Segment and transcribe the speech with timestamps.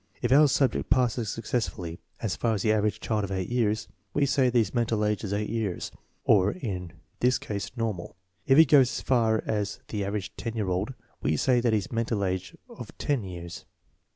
[0.19, 4.25] If our subject passes successfully as far as the average child of eight years, we
[4.25, 5.91] say that his mental age is eight years,
[6.23, 8.15] or in this case normal.
[8.47, 11.77] If he goes as far as the average ten year old, we say that he
[11.77, 13.65] has a mental age of ten years.